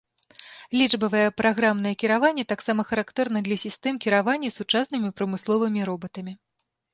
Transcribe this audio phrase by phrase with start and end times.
[0.79, 6.33] Лічбавае праграмнае кіраванне таксама характэрна для сістэм кіравання сучаснымі прамысловымі робатамі.